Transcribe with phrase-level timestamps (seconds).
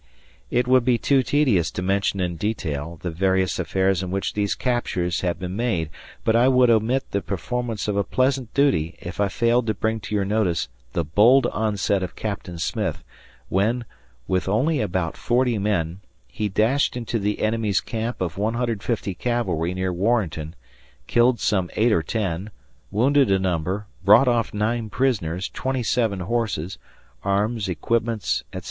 [0.49, 4.55] It would be too tedious to mention in detail the various affairs in which these
[4.55, 5.91] captures have been made,
[6.23, 9.99] but I would omit the performance of a pleasant duty if I failed to bring
[9.99, 12.49] to your notice the bold onset of Capt.
[12.59, 13.03] Smith,
[13.47, 13.85] when,
[14.27, 19.93] with only about 40 men, he dashed into the enemy's camp of 150 cavalry near
[19.93, 20.55] Warrenton,
[21.05, 22.49] killed some 8 or 10,
[22.89, 26.79] wounded a number and brought off 9 prisoners, 27 horses,
[27.23, 28.59] arms, equipments, etc.